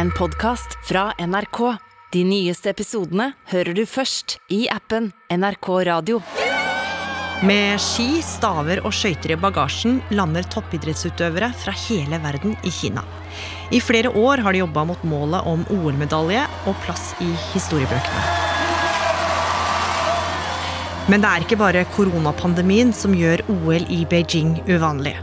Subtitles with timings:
[0.00, 1.58] en podkast fra NRK.
[2.12, 6.22] De nyeste episodene hører du først i appen NRK Radio.
[7.44, 13.04] Med ski, staver og skøyter i bagasjen lander toppidrettsutøvere fra hele verden i Kina.
[13.76, 18.26] I flere år har de jobba mot målet om OL-medalje og plass i historiebøkene.
[21.12, 25.18] Men det er ikke bare koronapandemien som gjør OL i Beijing uvanlig.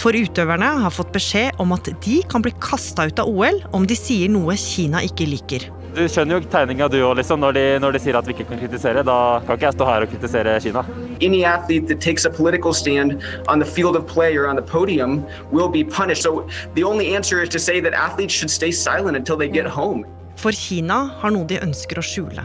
[0.00, 3.86] For utøverne har fått beskjed om at de kan bli kasta ut av OL om
[3.88, 5.70] de sier noe Kina ikke liker.
[5.96, 7.40] Du skjønner jo tegninga du òg, liksom.
[7.40, 9.04] Når de, når de sier at vi ikke kan kritisere.
[9.06, 10.84] Da kan ikke jeg stå her og kritisere Kina.
[11.22, 14.62] any athlete that takes a political stand on the field of play or on the
[14.62, 16.22] podium will be punished.
[16.22, 19.66] So the only answer is to say that athletes should stay silent until they get
[19.66, 20.04] home.
[20.36, 22.44] For Kina har noe de ønsker å skjule.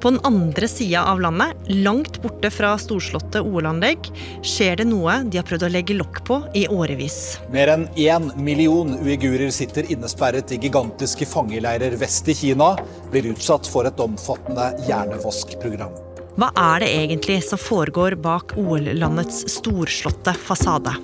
[0.00, 4.10] På den andre sida av landet, langt borte fra storslåtte OL-anlegg,
[4.44, 7.18] skjer det noe de har prøvd å legge lokk på i årevis.
[7.54, 12.74] Mer enn én million uigurer sitter innesperret i gigantiske fangeleirer vest i Kina,
[13.12, 15.94] blir utsatt for et omfattende hjernevaskprogram.
[16.34, 20.96] Hva er det egentlig som foregår bak OL-landets storslåtte fasade?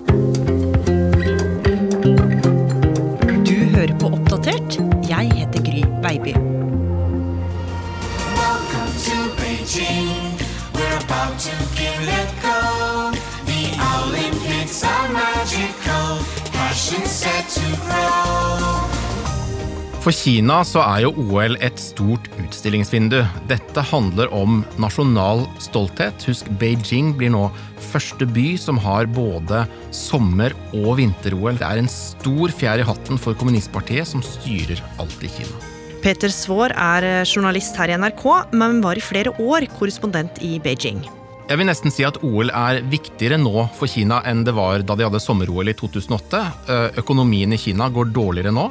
[20.00, 23.20] For Kina så er jo OL et stort utstillingsvindu.
[23.50, 26.24] Dette handler om nasjonal stolthet.
[26.26, 27.44] Husk, Beijing blir nå
[27.92, 31.60] første by som har både sommer- og vinter-OL.
[31.60, 35.62] Det er en stor fjær i hatten for kommunistpartiet, som styrer alt i Kina.
[36.00, 41.04] Peter Svaar er journalist her i NRK, men var i flere år korrespondent i Beijing.
[41.50, 44.94] Jeg vil nesten si at OL er viktigere nå for Kina enn det var da
[44.94, 46.42] de hadde sommer-OL i 2008.
[46.70, 48.68] Eh, Økonomien i Kina går dårligere nå.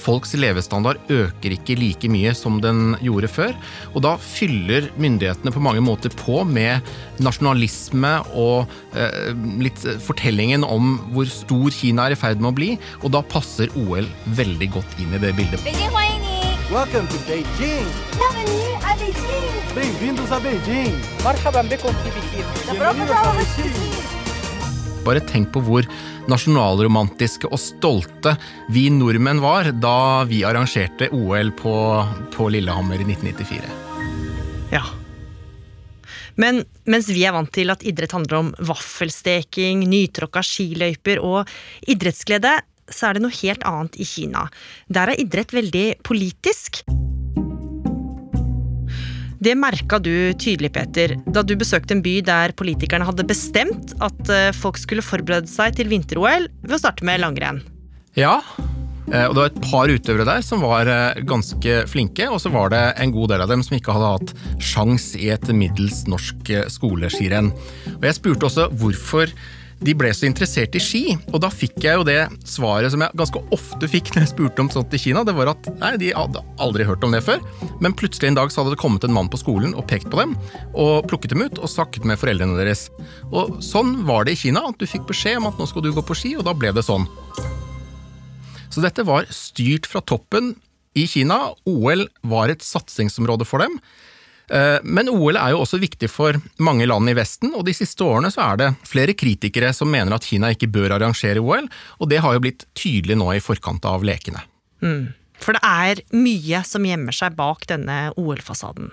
[0.00, 3.52] Folks levestandard øker ikke like mye som den gjorde før.
[3.92, 6.80] Og da fyller myndighetene på mange måter på med
[7.20, 12.74] nasjonalisme og eh, litt fortellingen om hvor stor Kina er i ferd med å bli,
[13.04, 14.08] og da passer OL
[14.40, 16.21] veldig godt inn i det bildet.
[16.72, 17.88] Welcome to Beijing.
[19.74, 20.94] Bem-vindos a Beijing.
[25.04, 25.84] Bare tenk på hvor
[26.32, 28.32] nasjonalromantiske og stolte
[28.72, 31.76] vi nordmenn var da vi arrangerte OL på,
[32.32, 33.76] på Lillehammer i 1994.
[34.72, 34.86] Ja,
[36.40, 41.50] men mens vi er vant til at idrett handler om vaffelsteking, nytråkka skiløyper og
[41.84, 42.54] idrettsglede,
[42.94, 44.46] så er det noe helt annet i Kina.
[44.92, 46.84] Der er idrett veldig politisk.
[49.42, 54.28] Det merka du tydelig, Peter, da du besøkte en by der politikerne hadde bestemt at
[54.30, 57.58] eh, folk skulle forberede seg til vinter-OL ved å starte med langrenn.
[58.14, 58.36] Ja,
[59.10, 62.52] eh, og det var et par utøvere der som var eh, ganske flinke, og så
[62.54, 66.04] var det en god del av dem som ikke hadde hatt sjans i et middels
[66.12, 67.50] norsk skoleskirenn.
[67.96, 69.34] Og jeg spurte også hvorfor
[69.82, 73.18] de ble så interessert i ski, og da fikk jeg jo det svaret som jeg
[73.18, 76.12] ganske ofte fikk når jeg spurte om sånt i Kina, det var at nei, de
[76.14, 77.42] hadde aldri hørt om det før,
[77.82, 80.20] men plutselig en dag så hadde det kommet en mann på skolen og pekt på
[80.20, 80.36] dem,
[80.72, 82.86] og plukket dem ut og snakket med foreldrene deres.
[83.30, 85.92] Og sånn var det i Kina, at du fikk beskjed om at nå skal du
[85.94, 87.08] gå på ski, og da ble det sånn.
[88.72, 90.54] Så dette var styrt fra toppen
[90.96, 91.50] i Kina.
[91.68, 93.76] OL var et satsingsområde for dem.
[94.52, 98.04] Eh, Men OL er jo også viktig for mange land i Vesten, og de siste
[98.04, 102.12] årene så er det flere kritikere som mener at Kina ikke bør arrangere OL, og
[102.12, 104.44] det har jo blitt tydelig nå i forkant av lekene.
[105.42, 108.92] For det er mye som gjemmer seg bak denne OL-fasaden.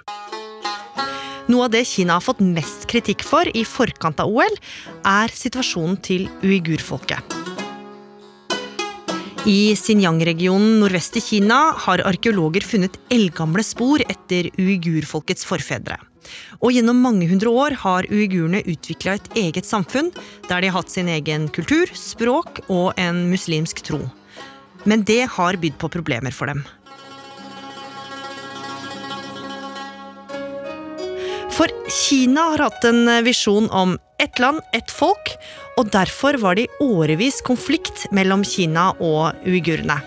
[1.49, 4.59] Noe av det Kina har fått mest kritikk for i forkant av OL,
[5.01, 7.38] er situasjonen til uigurfolket.
[9.47, 15.95] I Xinjiang-regionen nordvest i Kina har arkeologer funnet eldgamle spor etter uigurfolkets forfedre.
[16.59, 20.11] Og gjennom mange hundre år har uigurene utvikla et eget samfunn,
[20.49, 24.01] der de har hatt sin egen kultur, språk og en muslimsk tro.
[24.83, 26.65] Men det har bydd på problemer for dem.
[31.55, 35.31] For Kina har hatt en visjon om ett land, ett folk,
[35.79, 39.99] og derfor var det i årevis konflikt mellom Kina og uigurene.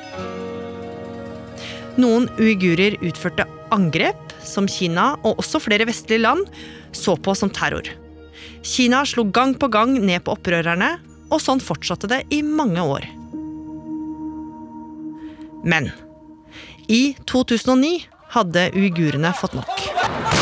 [2.01, 6.47] Noen uigurer utførte angrep som Kina og også flere vestlige land
[6.97, 7.89] så på som terror.
[8.63, 10.95] Kina slo gang på gang ned på opprørerne,
[11.33, 13.07] og sånn fortsatte det i mange år.
[15.65, 15.89] Men
[16.93, 17.95] i 2009
[18.37, 20.42] hadde uigurene fått nok.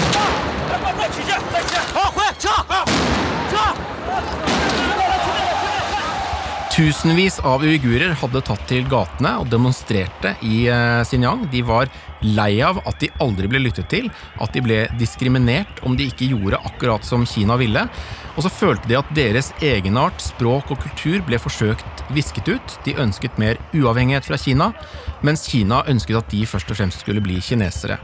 [6.81, 11.43] Tusenvis av uigurer hadde tatt til gatene og demonstrerte i eh, Xinjiang.
[11.53, 11.91] De var
[12.25, 14.09] lei av at de aldri ble lyttet til,
[14.41, 17.83] at de ble diskriminert om de ikke gjorde akkurat som Kina ville.
[18.33, 22.79] Og så følte de at deres egenart, språk og kultur ble forsøkt visket ut.
[22.89, 24.71] De ønsket mer uavhengighet fra Kina,
[25.21, 28.01] mens Kina ønsket at de først og fremst skulle bli kinesere.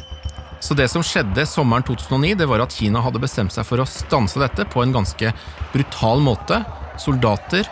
[0.61, 3.89] Så det som skjedde sommeren 2009, det var at Kina hadde bestemt seg for å
[3.89, 5.33] stanse dette på en ganske
[5.73, 6.61] brutal måte.
[7.01, 7.69] Soldater,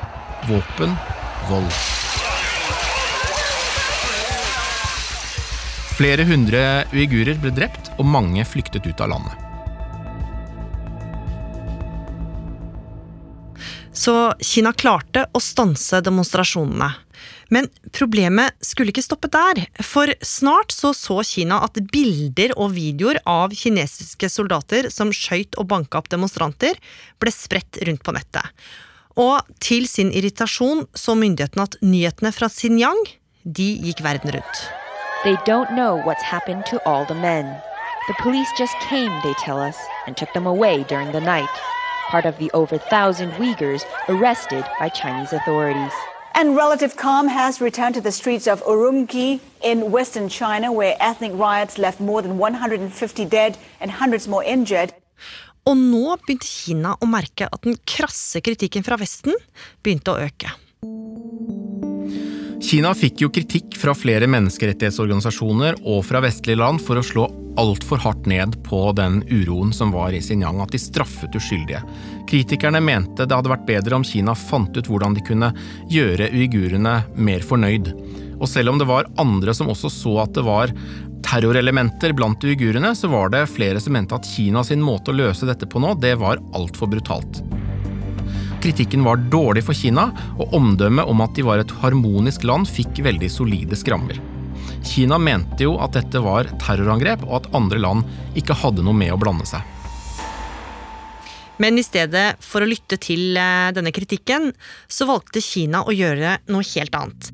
[0.48, 0.96] våpen,
[1.50, 1.72] vold.
[5.94, 6.60] Flere hundre
[6.92, 9.40] uigurer ble drept, og mange flyktet ut av landet.
[13.94, 16.90] Så Kina klarte å stanse demonstrasjonene.
[17.54, 23.20] Men problemet skulle ikke stoppe der, for snart så, så Kina at bilder og videoer
[23.30, 26.74] av kinesiske soldater som skøyt og banka opp demonstranter,
[27.22, 28.50] ble spredt rundt på nettet.
[29.16, 33.04] Og til sin irritasjon så myndighetene at nyhetene fra Xinjiang
[33.44, 34.64] de gikk verden rundt.
[35.24, 37.46] They don't know what's happened to all the men.
[38.08, 39.76] The police just came, they tell us,
[40.06, 41.54] and took them away during the night.
[42.10, 45.92] Part of the over thousand Uyghurs arrested by Chinese authorities.
[46.34, 51.32] And relative calm has returned to the streets of Urumqi in western China, where ethnic
[51.34, 54.92] riots left more than 150 dead and hundreds more injured.
[55.64, 59.36] Og nå begynte Kina å merke at den krasse kritikken fra Vesten
[59.84, 60.52] begynte å øke.
[62.64, 67.26] Kina fikk jo kritikk fra flere menneskerettighetsorganisasjoner og fra vestlige land for å slå
[67.60, 71.82] altfor hardt ned på den uroen som var i Xinjiang, at de straffet uskyldige.
[72.30, 75.52] Kritikerne mente det hadde vært bedre om Kina fant ut hvordan de kunne
[75.92, 77.92] gjøre uigurene mer fornøyd.
[78.40, 80.72] Og selv om det var andre som også så at det var
[81.24, 85.48] terrorelementer blant uigurene, så var det flere som mente at Kina sin måte å løse
[85.48, 87.42] dette på nå, det var altfor brutalt.
[88.64, 90.06] Kritikken var dårlig for Kina,
[90.38, 94.20] og omdømmet om at de var et harmonisk land fikk veldig solide skrammer.
[94.84, 99.12] Kina mente jo at dette var terrorangrep, og at andre land ikke hadde noe med
[99.12, 99.60] å blande seg.
[101.60, 104.50] Men i stedet for å lytte til eh, denne kritikken,
[104.88, 107.33] så valgte Kina å gjøre noe helt annet.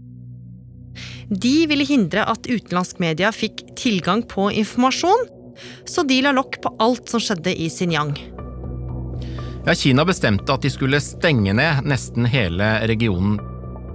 [1.30, 5.28] De ville hindre at utenlandsk media fikk tilgang på informasjon,
[5.86, 8.16] så de la lokk på alt som skjedde i Xinjiang.
[9.66, 13.38] Ja, Kina bestemte at de skulle stenge ned nesten hele regionen.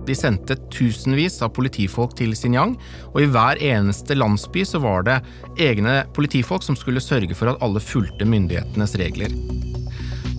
[0.07, 2.77] De sendte tusenvis av politifolk til Xinjiang,
[3.11, 5.19] og i hver eneste landsby så var det
[5.59, 9.33] egne politifolk som skulle sørge for at alle fulgte myndighetenes regler.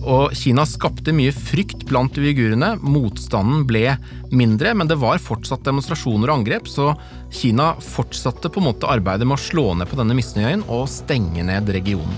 [0.07, 2.77] Og Kina skapte mye frykt blant uigurene.
[2.79, 3.97] Motstanden ble
[4.31, 6.93] mindre, men det var fortsatt demonstrasjoner og angrep, så
[7.33, 11.43] Kina fortsatte på en måte arbeidet med å slå ned på denne misnøyen og stenge
[11.47, 12.15] ned regionen.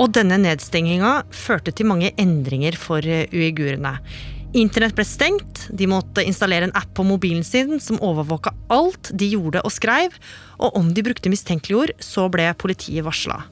[0.00, 3.98] Og denne nedstenginga førte til mange endringer for eh, uigurene.
[4.56, 9.28] Internett ble stengt, de måtte installere en app på mobilen sin som overvåka alt de
[9.36, 10.16] gjorde og skreiv,
[10.58, 13.44] og om de brukte mistenkelige ord, så ble politiet varsla.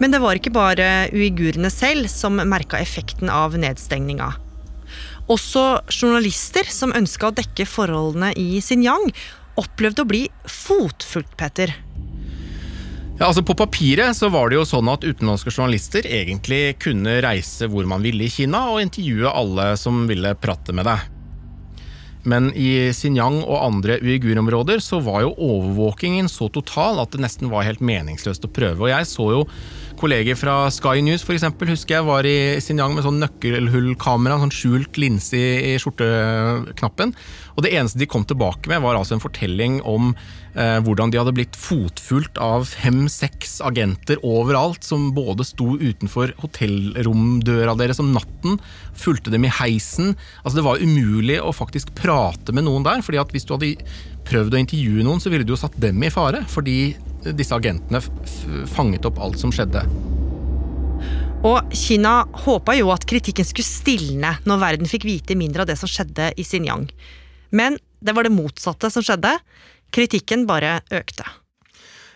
[0.00, 4.34] Men det var ikke bare uigurene selv som merka effekten av nedstengninga.
[5.32, 9.08] Også journalister som ønska å dekke forholdene i Xinjiang,
[9.58, 11.72] opplevde å bli fotfulgt, Petter.
[13.16, 17.64] Ja, altså På papiret så var det jo sånn at utenlandske journalister egentlig kunne reise
[17.72, 21.06] hvor man ville i Kina og intervjue alle som ville prate med deg.
[22.26, 27.48] Men i Xinjiang og andre uigurområder så var jo overvåkingen så total at det nesten
[27.52, 28.84] var helt meningsløst å prøve.
[28.84, 29.44] Og jeg så jo
[29.98, 34.54] kolleger fra Sky News for eksempel, husker jeg var i Xinjiang med sånn nøkkelhullkamera, sånn
[34.54, 37.14] skjult linse i, skjorteknappen.
[37.56, 41.20] Og det eneste de kom tilbake med, var altså en fortelling om eh, hvordan de
[41.20, 48.60] hadde blitt fotfulgt av fem-seks agenter overalt, som både sto utenfor hotellromdøra deres om natten,
[48.96, 50.14] fulgte dem i heisen.
[50.42, 53.74] Altså Det var umulig å faktisk prate med noen der, fordi at hvis du hadde
[54.26, 56.96] prøvd å intervjue noen, så ville du jo satt dem i fare, fordi
[57.34, 58.02] disse agentene
[58.70, 59.82] fanget opp alt som skjedde.
[61.46, 65.78] Og Kina håpa jo at kritikken skulle stilne når verden fikk vite mindre av det
[65.78, 66.88] som skjedde i Xinjiang.
[67.54, 69.36] Men det var det motsatte som skjedde.
[69.94, 71.26] Kritikken bare økte.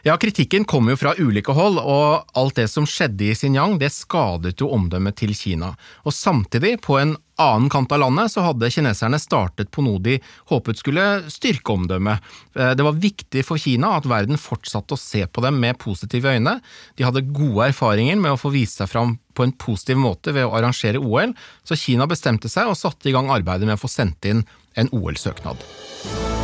[0.02, 3.92] Ja, Kritikken kom jo fra ulike hold, og alt det som skjedde i Xinjiang, det
[3.92, 5.74] skadet jo omdømmet til Kina.
[6.08, 10.18] Og Samtidig, på en annen kant av landet, så hadde kineserne startet på noe de
[10.52, 12.30] håpet skulle styrke omdømmet.
[12.56, 16.36] Eh, det var viktig for Kina at verden fortsatte å se på dem med positive
[16.36, 16.58] øyne.
[16.96, 20.48] De hadde gode erfaringer med å få vise seg fram på en positiv måte ved
[20.48, 23.90] å arrangere OL, så Kina bestemte seg og satte i gang arbeidet med å få
[23.90, 24.44] sendt inn
[24.78, 26.39] en OL-søknad.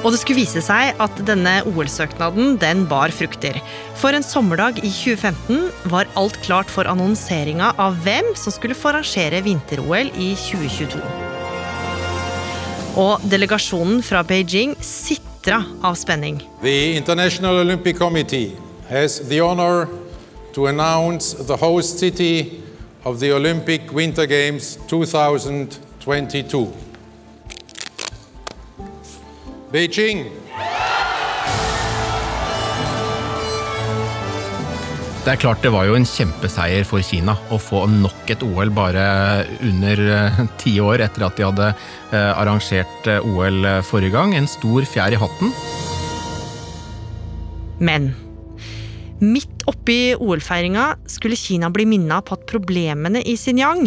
[0.00, 3.58] Og det skulle vise seg at denne OL-søknaden den bar frukter.
[4.00, 8.94] For en sommerdag i 2015 var alt klart for annonseringa av hvem som skulle få
[8.94, 11.02] arrangere vinter-OL i 2022.
[13.00, 16.40] Og delegasjonen fra Beijing sitra av spenning.
[16.64, 18.56] The International Olympic Committee
[18.88, 19.84] has the honor
[20.54, 22.62] to announce the host city
[23.04, 26.89] of the Olympic Winter Games 2022.
[29.70, 30.24] Beijing.
[35.20, 38.72] Det er klart det var jo en kjempeseier for Kina å få nok et OL
[38.74, 39.04] bare
[39.62, 44.34] under eh, ti år etter at de hadde eh, arrangert eh, OL forrige gang.
[44.34, 45.52] En stor fjær i hatten.
[47.78, 48.10] Men
[49.22, 53.86] midt oppi OL-feiringa skulle Kina bli minna på at problemene i Xinjiang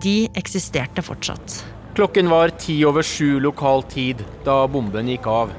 [0.00, 1.60] de eksisterte fortsatt.
[2.00, 5.50] Klokken var ti over sju lokal tid da bomben gikk av.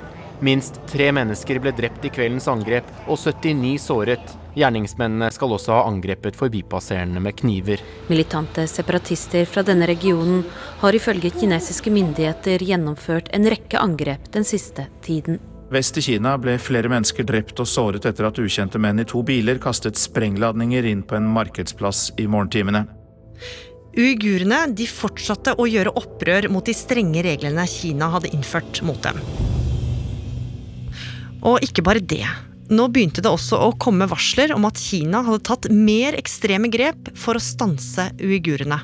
[0.42, 4.34] Minst tre mennesker ble drept i kveldens angrep, og 79 såret.
[4.58, 7.86] Gjerningsmennene skal også ha angrepet forbipasserende med kniver.
[8.10, 10.42] Militante separatister fra denne regionen
[10.82, 15.38] har ifølge kinesiske myndigheter gjennomført en rekke angrep den siste tiden.
[15.70, 19.22] Vest i Kina ble flere mennesker drept og såret etter at ukjente menn i to
[19.22, 22.88] biler kastet sprengladninger inn på en markedsplass i morgentimene.
[23.92, 29.20] Uigurene de fortsatte å gjøre opprør mot de strenge reglene Kina hadde innført mot dem.
[31.44, 32.24] Og ikke bare det.
[32.72, 37.12] Nå begynte det også å komme varsler om at Kina hadde tatt mer ekstreme grep
[37.20, 38.80] for å stanse uigurene.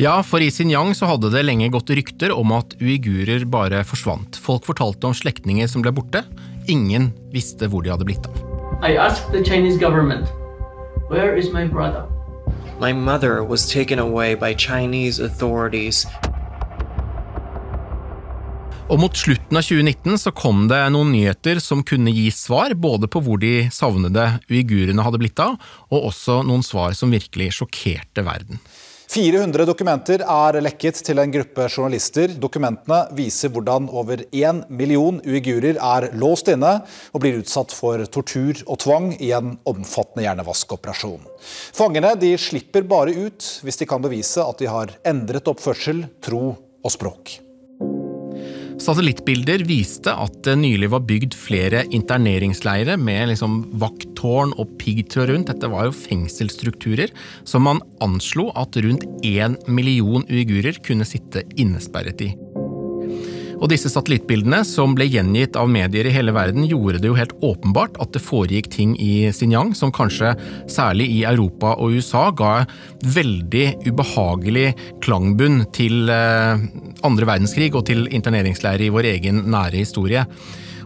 [0.00, 4.38] Ja, for i Xinjiang så hadde det lenge gått rykter om at uigurer bare forsvant.
[4.42, 6.24] Folk fortalte om slektninger som ble borte.
[6.72, 8.40] Ingen visste hvor de hadde blitt av.
[8.82, 10.26] I asked the Chinese government,
[11.12, 12.08] where is my brother?
[12.80, 16.06] My mother was taken away by Chinese authorities.
[18.88, 23.10] Og mot slutten av 2019 så kom det noen nyheter som kunne gi svar, både
[23.12, 25.60] på hvor de savnede uigurene hadde blitt av,
[25.92, 28.64] og også noen svar som virkelig sjokkerte verden.
[29.10, 32.30] 400 dokumenter er lekket til en gruppe journalister.
[32.38, 36.76] Dokumentene viser hvordan over én million uigurer er låst inne
[37.10, 41.26] og blir utsatt for tortur og tvang i en omfattende hjernevaskoperasjon.
[41.74, 46.44] Fangene de slipper bare ut hvis de kan bevise at de har endret oppførsel, tro
[46.54, 47.40] og språk.
[48.80, 55.50] Satellittbilder viste at det nylig var bygd flere interneringsleirer med liksom vakttårn og piggtråd rundt.
[55.52, 57.12] Dette var jo fengselsstrukturer
[57.44, 62.32] som man anslo at rundt én million uigurer kunne sitte innesperret i.
[63.60, 67.34] Og disse satellittbildene, som ble gjengitt av medier i hele verden, gjorde det jo helt
[67.44, 70.32] åpenbart at det foregikk ting i Xinjiang som kanskje
[70.70, 72.54] særlig i Europa og USA ga
[73.04, 74.70] veldig ubehagelig
[75.04, 76.64] klangbunn til eh,
[77.04, 80.24] andre verdenskrig og til interneringsleirer i vår egen nære historie.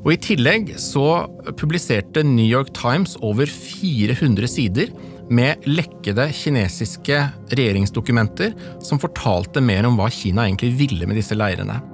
[0.02, 1.24] Og I tillegg så
[1.56, 4.90] publiserte New York Times over 400 sider
[5.30, 7.22] med lekkede kinesiske
[7.54, 8.52] regjeringsdokumenter
[8.84, 11.93] som fortalte mer om hva Kina egentlig ville med disse leirene.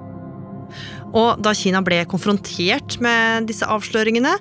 [1.11, 4.37] Og da Kina ble konfrontert med disse avsløringene,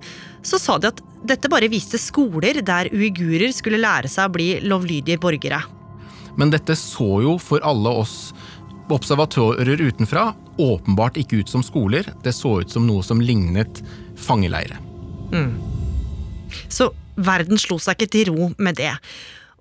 [0.46, 4.48] så sa de at dette bare viste skoler der uigurer skulle lære seg å bli
[4.64, 5.60] lovlydige borgere.
[6.38, 8.30] Men dette så jo for alle oss
[8.90, 12.08] observatører utenfra åpenbart ikke ut som skoler.
[12.24, 13.82] Det så ut som noe som lignet
[14.18, 14.78] fangeleire.
[15.34, 15.54] Mm.
[16.68, 18.94] Så verden slo seg ikke til ro med det.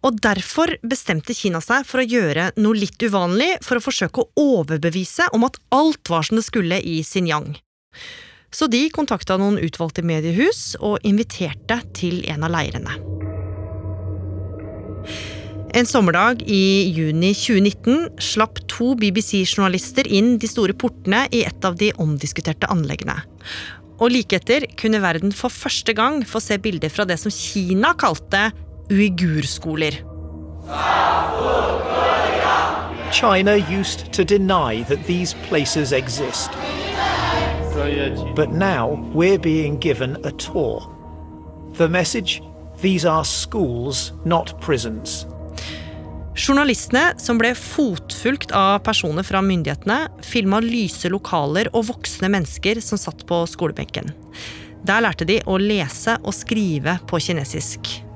[0.05, 4.45] Og derfor bestemte Kina seg for å gjøre noe litt uvanlig for å forsøke å
[4.59, 7.51] overbevise om at alt var som det skulle i Xinjiang.
[8.49, 12.95] Så de kontakta noen utvalgte mediehus og inviterte til en av leirene.
[15.77, 21.77] En sommerdag i juni 2019 slapp to BBC-journalister inn de store portene i et av
[21.77, 23.19] de omdiskuterte anleggene.
[23.99, 27.93] Og like etter kunne verden for første gang få se bilder fra det som Kina
[27.99, 28.47] kalte
[28.89, 29.93] uigurskoler.
[33.11, 36.51] China used to deny that these places exist.
[38.35, 40.81] But now we're being given a tour.
[41.77, 42.41] The message
[42.81, 45.25] these are schools, not prisons.
[46.39, 53.01] Journalistene, som ble fotfulgt av personer fra myndighetene, filma lyse lokaler og voksne mennesker som
[53.01, 54.13] satt på skolebenken.
[54.87, 58.08] Der lærte de å lese og skrive på kinesisk.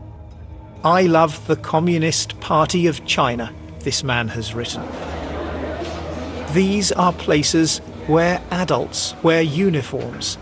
[0.85, 4.83] I love the Communist Party of China, this man has written.
[6.51, 10.37] These are places where adults wear uniforms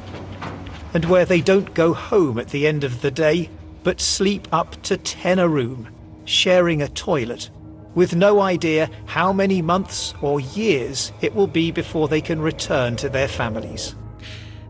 [0.95, 3.51] and where they don't go home at the end of the day
[3.83, 5.87] but sleep up to 10 a room,
[6.25, 7.51] sharing a toilet,
[7.93, 12.95] with no idea how many months or years it will be before they can return
[12.95, 13.93] to their families.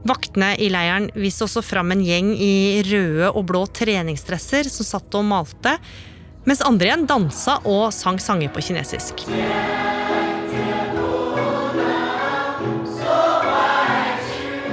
[0.08, 5.18] Vaktene i leiren viste også fram en gjeng i røde og blå treningsdresser som satt
[5.20, 5.76] og malte,
[6.50, 9.28] mens andre igjen dansa og sang sanger på kinesisk.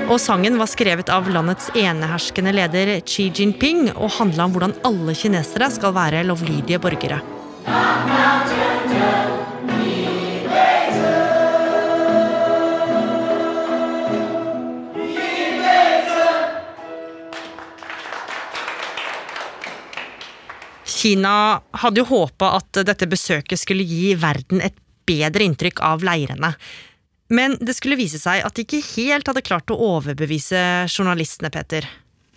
[0.08, 5.12] Og sangen var skrevet av landets eneherskende leder Xi Jinping og handla om hvordan alle
[5.12, 7.20] kinesere skal være lovlydige borgere.
[21.08, 24.76] Kina hadde jo håpa at dette besøket skulle gi verden et
[25.08, 26.52] bedre inntrykk av leirene.
[27.32, 31.88] Men det skulle vise seg at de ikke helt hadde klart å overbevise journalistene, Peter.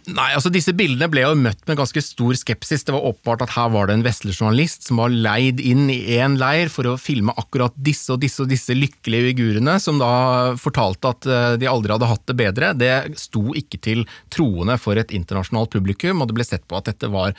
[0.10, 2.84] Nei, altså Disse bildene ble jo møtt med ganske stor skepsis.
[2.88, 6.00] Det var åpenbart at her var det en vestlig journalist som var leid inn i
[6.18, 10.56] én leir for å filme akkurat disse og disse og disse lykkelige uigurene, som da
[10.60, 12.72] fortalte at eh, de aldri hadde hatt det bedre.
[12.80, 16.90] Det sto ikke til troende for et internasjonalt publikum, og det ble sett på at
[16.90, 17.38] dette var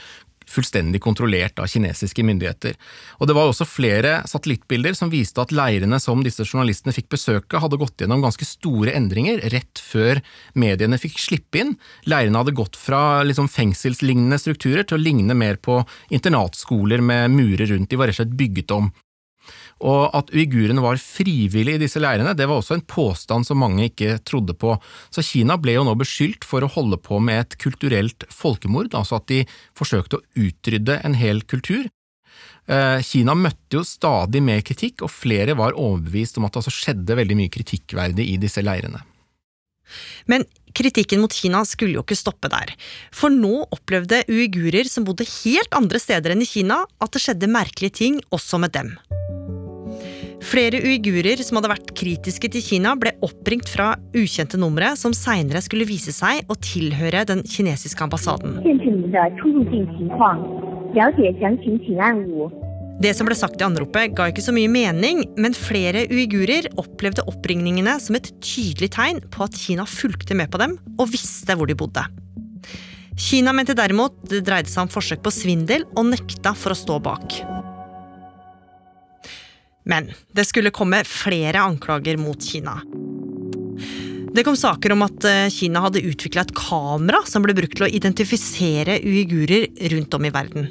[0.50, 2.76] fullstendig kontrollert av kinesiske myndigheter.
[3.20, 7.60] Og Det var også flere satellittbilder som viste at leirene som disse journalistene fikk besøke,
[7.62, 10.20] hadde gått gjennom ganske store endringer rett før
[10.54, 11.76] mediene fikk slippe inn.
[12.04, 15.80] Leirene hadde gått fra liksom fengselslignende strukturer til å ligne mer på
[16.12, 17.90] internatskoler med murer rundt.
[17.90, 18.92] De var rett og slett bygget om.
[19.82, 23.88] Og at uigurene var frivillige i disse leirene, det var også en påstand som mange
[23.90, 24.76] ikke trodde på.
[25.10, 29.18] Så Kina ble jo nå beskyldt for å holde på med et kulturelt folkemord, altså
[29.18, 29.42] at de
[29.78, 31.88] forsøkte å utrydde en hel kultur.
[32.70, 36.74] Eh, Kina møtte jo stadig mer kritikk, og flere var overbevist om at det altså
[36.76, 39.02] skjedde veldig mye kritikkverdig i disse leirene.
[40.30, 42.72] Men kritikken mot Kina skulle jo ikke stoppe der.
[43.12, 47.50] For nå opplevde uigurer som bodde helt andre steder enn i Kina, at det skjedde
[47.50, 48.94] merkelige ting også med dem.
[50.42, 55.62] Flere uigurer som hadde vært kritiske til Kina, ble oppringt fra ukjente numre, som seinere
[55.62, 58.58] skulle vise seg å tilhøre den kinesiske ambassaden.
[63.02, 67.24] Det som ble sagt i anropet, ga ikke så mye mening, men flere uigurer opplevde
[67.30, 71.70] oppringningene som et tydelig tegn på at Kina fulgte med på dem og visste hvor
[71.70, 72.04] de bodde.
[73.18, 76.98] Kina mente derimot det dreide seg om forsøk på svindel, og nekta for å stå
[77.02, 77.42] bak.
[79.88, 82.78] Men det skulle komme flere anklager mot Kina.
[84.32, 87.84] Det kom saker om at eh, Kina hadde utvikla et kamera som ble brukt til
[87.84, 90.70] å identifisere uigurer rundt om i verden.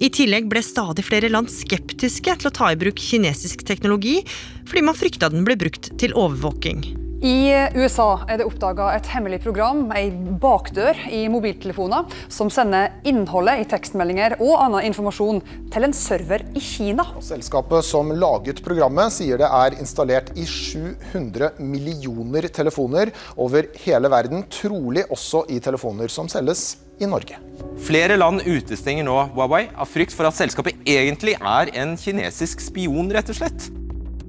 [0.00, 4.16] I tillegg ble stadig flere land skeptiske til å ta i bruk kinesisk teknologi,
[4.64, 6.99] fordi man frykta den ble brukt til overvåking.
[7.20, 10.06] I USA er det oppdaga et hemmelig program, ei
[10.40, 16.62] bakdør i mobiltelefoner, som sender innholdet i tekstmeldinger og annen informasjon til en server i
[16.64, 17.04] Kina.
[17.20, 24.46] Selskapet som laget programmet sier det er installert i 700 millioner telefoner over hele verden,
[24.48, 27.36] trolig også i telefoner som selges i Norge.
[27.84, 33.12] Flere land utestenger nå Huawei av frykt for at selskapet egentlig er en kinesisk spion,
[33.12, 33.68] rett og slett.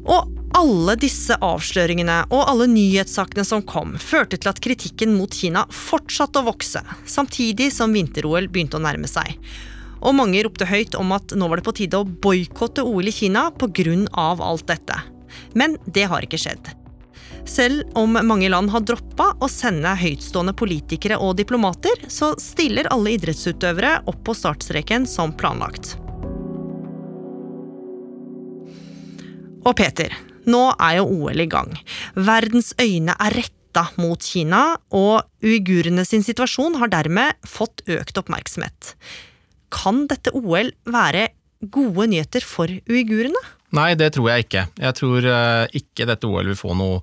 [0.03, 5.65] Og alle disse avsløringene og alle nyhetssakene som kom, førte til at kritikken mot Kina
[5.73, 9.37] fortsatte å vokse, samtidig som vinter-OL begynte å nærme seg.
[10.01, 13.15] Og mange ropte høyt om at nå var det på tide å boikotte OL i
[13.15, 13.95] Kina pga.
[14.17, 15.01] alt dette.
[15.53, 16.73] Men det har ikke skjedd.
[17.45, 23.15] Selv om mange land har droppa å sende høytstående politikere og diplomater, så stiller alle
[23.15, 25.95] idrettsutøvere opp på startstreken som planlagt.
[29.61, 30.13] Og Peter,
[30.49, 31.73] nå er jo OL i gang.
[32.15, 38.95] Verdens øyne er retta mot Kina, og uigurene sin situasjon har dermed fått økt oppmerksomhet.
[39.71, 41.29] Kan dette OL være
[41.71, 43.39] gode nyheter for uigurene?
[43.75, 44.65] Nei, det tror jeg ikke.
[44.83, 46.99] Jeg tror eh, ikke dette OL vil få noe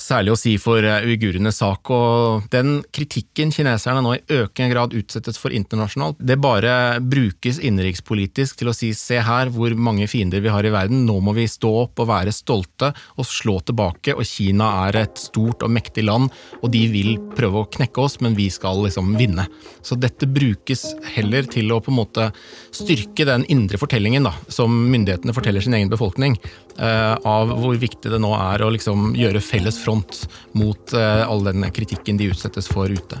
[0.00, 1.90] særlig å si for eh, uigurenes sak.
[1.90, 8.60] og Den kritikken kineserne nå i økende grad utsettes for internasjonalt, det bare brukes innenrikspolitisk
[8.60, 11.48] til å si se her hvor mange fiender vi har i verden, nå må vi
[11.50, 14.16] stå opp og være stolte og slå tilbake.
[14.16, 16.30] og Kina er et stort og mektig land,
[16.62, 19.46] og de vil prøve å knekke oss, men vi skal liksom vinne.
[19.82, 22.28] Så dette brukes heller til å på en måte
[22.74, 26.38] styrke den indre fortellingen da, som myndighetene forteller sin egen befolkning,
[26.78, 30.24] av hvor viktig det nå er å liksom gjøre felles front
[30.58, 33.20] mot eh, all den kritikken de utsettes for ute.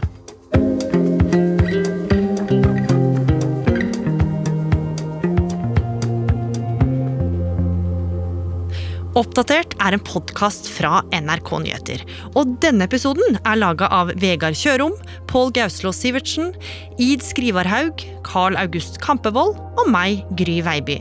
[9.12, 12.00] Oppdatert er en podkast fra NRK Nyheter.
[12.32, 14.94] Og denne episoden er laga av Vegard Kjørom,
[15.28, 16.54] Pål Gauslå Sivertsen,
[16.96, 20.96] Id Skrivarhaug, Carl August Kampevold og meg, Gry Veiby.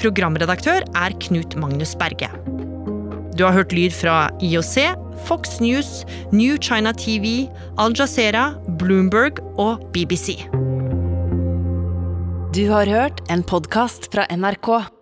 [0.00, 2.32] Programredaktør er Knut Magnus Berge.
[3.38, 4.96] Du har hørt lyd fra IOC,
[5.28, 6.02] Fox News,
[6.34, 7.46] New China TV,
[7.78, 10.34] Al Jazeera, Bloomberg og BBC.
[12.52, 15.01] Du har hørt en podkast fra NRK.